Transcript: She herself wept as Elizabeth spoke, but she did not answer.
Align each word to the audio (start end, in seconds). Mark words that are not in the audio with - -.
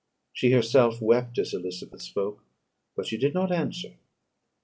She 0.33 0.51
herself 0.51 0.99
wept 0.99 1.37
as 1.37 1.53
Elizabeth 1.53 2.01
spoke, 2.01 2.43
but 2.95 3.05
she 3.05 3.17
did 3.17 3.35
not 3.35 3.51
answer. 3.51 3.97